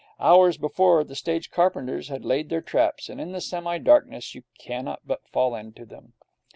[0.19, 4.41] Hours before, the stage carpenters have laid their traps, and in the semi darkness you
[4.57, 6.13] cannot but fall into them.